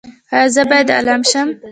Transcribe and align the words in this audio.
ایا 0.35 0.47
زه 0.53 0.63
باید 0.69 0.89
عالم 0.97 1.21
شم؟ 1.31 1.47